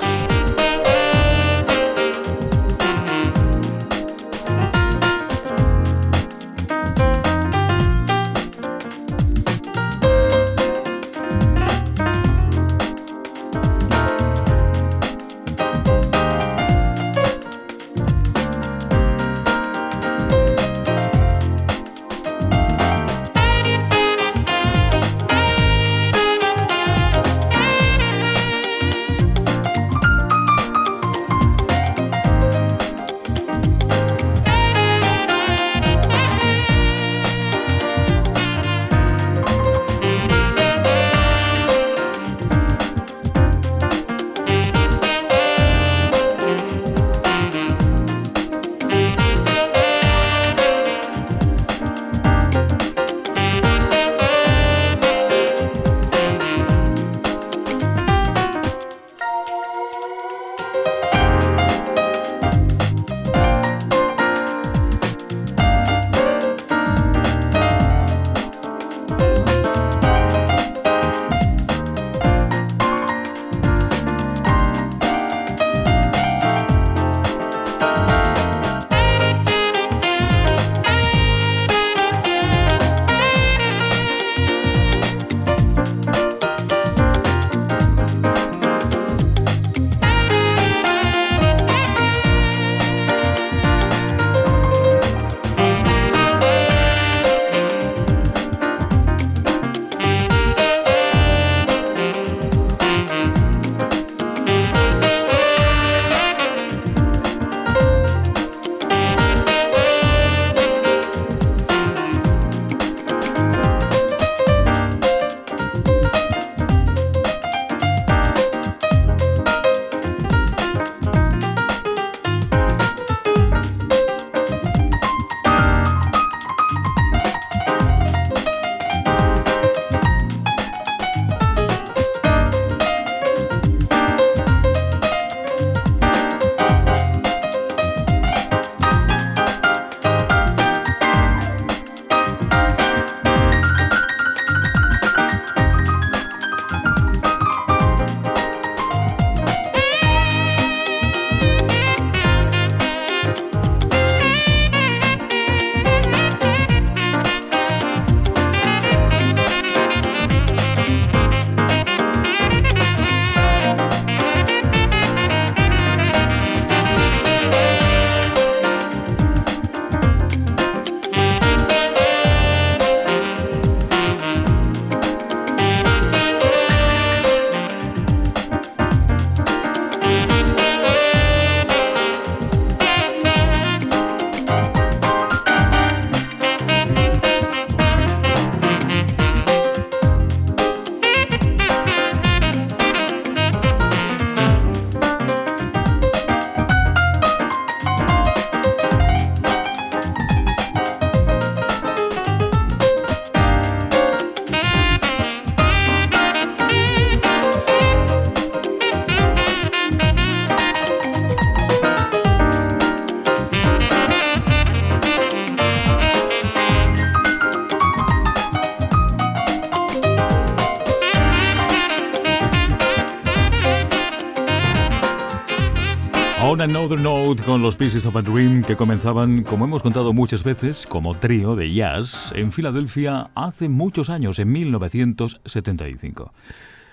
Another 226.69 226.99
Note 226.99 227.43
con 227.43 227.61
los 227.61 227.77
Pieces 227.77 228.05
of 228.05 228.17
a 228.17 228.21
Dream 228.21 228.61
que 228.61 228.75
comenzaban, 228.75 229.43
como 229.43 229.63
hemos 229.63 229.81
contado 229.81 230.11
muchas 230.11 230.43
veces, 230.43 230.85
como 230.85 231.15
trío 231.15 231.55
de 231.55 231.73
jazz 231.73 232.33
en 232.35 232.51
Filadelfia 232.51 233.29
hace 233.35 233.69
muchos 233.69 234.09
años, 234.09 234.37
en 234.37 234.51
1975. 234.51 236.33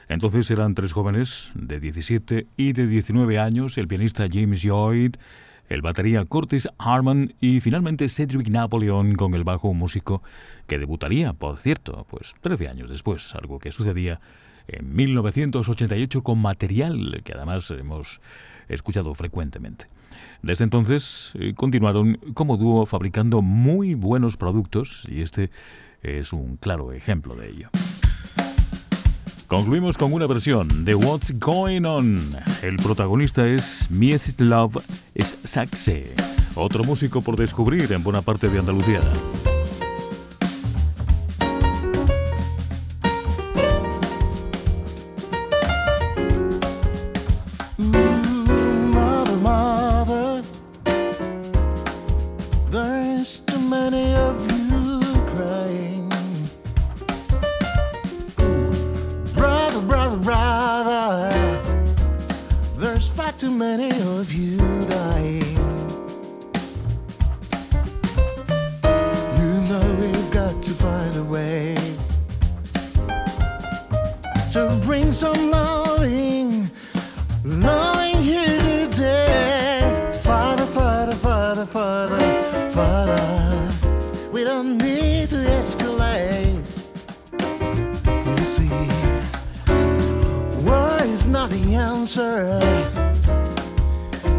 Entonces 0.09 0.49
eran 0.53 0.77
tres 0.77 0.93
jóvenes 0.93 1.51
de 1.57 1.81
17 1.81 2.47
y 2.57 2.73
de 2.73 2.87
19 2.87 3.41
años, 3.41 3.77
el 3.77 3.89
pianista 3.89 4.29
James 4.33 4.63
Lloyd, 4.63 5.17
el 5.69 5.83
batería 5.83 6.25
Curtis 6.25 6.69
Harmon 6.79 7.35
y 7.41 7.61
finalmente 7.61 8.09
Cedric 8.09 8.51
Napoleon 8.51 9.15
con 9.17 9.35
el 9.35 9.43
bajo, 9.43 9.75
músico 9.75 10.23
que 10.69 10.79
debutaría, 10.79 11.33
por 11.33 11.57
cierto, 11.57 12.07
pues 12.09 12.35
13 12.43 12.69
años 12.69 12.91
después, 12.91 13.35
algo 13.35 13.59
que 13.59 13.73
sucedía 13.73 14.21
en 14.69 14.95
1988 14.95 16.23
con 16.23 16.39
material 16.39 17.23
que 17.25 17.33
además 17.33 17.71
hemos 17.73 18.21
escuchado 18.69 19.15
frecuentemente. 19.15 19.87
Desde 20.43 20.65
entonces 20.65 21.33
eh, 21.35 21.55
continuaron 21.55 22.19
como 22.35 22.57
dúo 22.57 22.87
fabricando 22.87 23.43
muy 23.43 23.95
buenos 23.95 24.37
productos 24.37 25.07
y 25.09 25.23
este 25.23 25.51
es 26.03 26.33
un 26.33 26.57
claro 26.57 26.93
ejemplo 26.93 27.35
de 27.35 27.49
ello. 27.49 27.71
Concluimos 29.47 29.97
con 29.99 30.13
una 30.13 30.27
versión 30.27 30.85
de 30.85 30.95
What's 30.95 31.39
Going 31.39 31.85
On. 31.85 32.19
El 32.63 32.77
protagonista 32.77 33.47
es 33.47 33.89
Love 34.39 34.83
Saxe, 35.45 36.15
otro 36.55 36.83
músico 36.85 37.23
por 37.23 37.37
descubrir 37.37 37.93
en 37.93 38.03
buena 38.03 38.23
parte 38.23 38.49
de 38.49 38.59
Andalucía. 38.59 39.01
not 91.45 91.51
the 91.51 91.75
answer. 91.75 92.59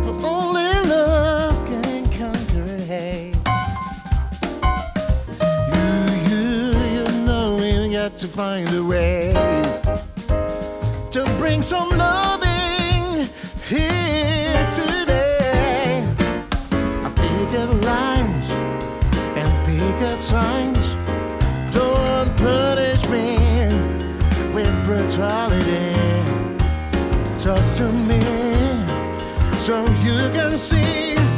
For 0.03 0.15
only 0.25 0.73
love 0.89 1.55
can 1.67 2.09
conquer 2.09 2.77
hate. 2.83 3.35
You, 5.71 5.85
you, 6.29 6.43
you 6.95 7.25
know 7.25 7.57
we've 7.61 7.93
got 7.93 8.17
to 8.17 8.27
find 8.27 8.67
a 8.73 8.83
way 8.83 9.33
to 11.11 11.23
bring 11.37 11.61
some 11.61 11.89
loving 11.89 13.29
here 13.69 14.67
today. 14.71 16.07
I 17.05 17.09
pick 17.15 17.59
at 17.59 17.69
lines 17.85 18.49
and 19.39 19.51
pick 19.67 20.01
at 20.09 20.19
signs. 20.21 20.85
Don't 21.71 22.35
punish 22.37 23.07
me 23.09 23.37
with 24.55 24.85
brutality 24.85 25.94
to 27.77 27.91
me 27.91 28.21
so 29.57 29.85
you 30.01 30.15
can 30.31 30.57
see 30.57 31.34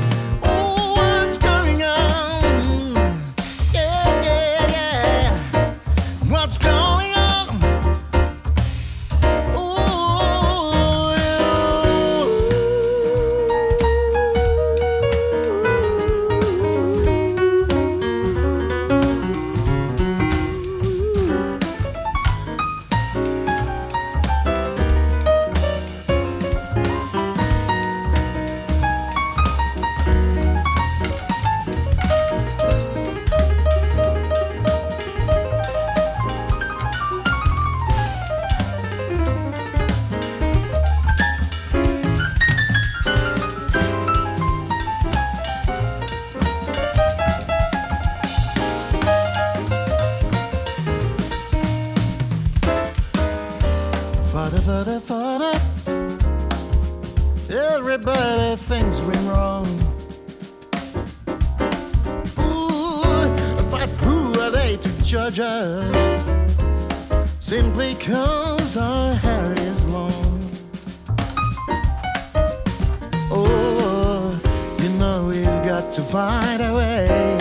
to 75.92 76.02
find 76.02 76.62
a 76.62 76.74
way 76.74 77.38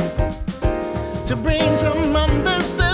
to 1.27 1.35
bring 1.37 1.77
some 1.77 2.15
understanding. 2.15 2.86